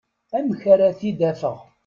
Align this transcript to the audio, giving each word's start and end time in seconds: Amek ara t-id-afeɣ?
Amek 0.37 0.63
ara 0.73 0.97
t-id-afeɣ? 0.99 1.57